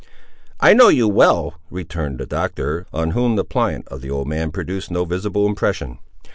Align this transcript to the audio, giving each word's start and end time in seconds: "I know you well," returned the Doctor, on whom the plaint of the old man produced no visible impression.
"I 0.59 0.73
know 0.73 0.87
you 0.87 1.07
well," 1.07 1.59
returned 1.69 2.17
the 2.17 2.25
Doctor, 2.25 2.87
on 2.91 3.11
whom 3.11 3.35
the 3.35 3.45
plaint 3.45 3.87
of 3.89 4.01
the 4.01 4.09
old 4.09 4.27
man 4.27 4.49
produced 4.51 4.89
no 4.89 5.05
visible 5.05 5.45
impression. 5.45 5.99